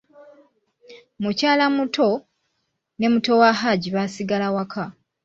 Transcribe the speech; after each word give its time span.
Mukyalamuto, 1.21 2.07
ne 2.99 3.07
muto 3.13 3.33
wa 3.41 3.49
Hajji 3.59 3.89
baasigala 3.95 4.47
waka. 4.55 4.83